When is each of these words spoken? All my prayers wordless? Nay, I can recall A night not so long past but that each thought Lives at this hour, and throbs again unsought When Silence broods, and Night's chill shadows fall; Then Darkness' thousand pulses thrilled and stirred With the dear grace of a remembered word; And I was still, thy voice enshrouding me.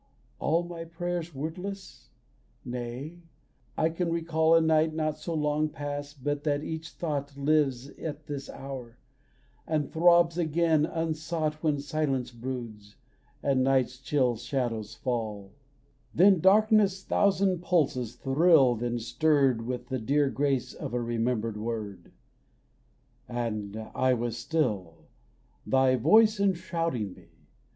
All 0.39 0.63
my 0.63 0.83
prayers 0.83 1.35
wordless? 1.35 2.09
Nay, 2.65 3.19
I 3.77 3.89
can 3.89 4.09
recall 4.11 4.55
A 4.55 4.59
night 4.61 4.95
not 4.95 5.19
so 5.19 5.35
long 5.35 5.69
past 5.69 6.23
but 6.23 6.43
that 6.43 6.63
each 6.63 6.89
thought 6.93 7.37
Lives 7.37 7.89
at 7.99 8.25
this 8.25 8.49
hour, 8.49 8.97
and 9.67 9.91
throbs 9.93 10.39
again 10.39 10.87
unsought 10.87 11.61
When 11.61 11.77
Silence 11.79 12.31
broods, 12.31 12.95
and 13.43 13.63
Night's 13.63 13.99
chill 13.99 14.37
shadows 14.37 14.95
fall; 14.95 15.51
Then 16.15 16.39
Darkness' 16.39 17.03
thousand 17.03 17.61
pulses 17.61 18.15
thrilled 18.15 18.81
and 18.81 18.99
stirred 18.99 19.67
With 19.67 19.89
the 19.89 19.99
dear 19.99 20.31
grace 20.31 20.73
of 20.73 20.95
a 20.95 20.99
remembered 20.99 21.57
word; 21.57 22.11
And 23.29 23.77
I 23.93 24.15
was 24.15 24.35
still, 24.35 25.09
thy 25.67 25.95
voice 25.95 26.39
enshrouding 26.39 27.13
me. 27.13 27.27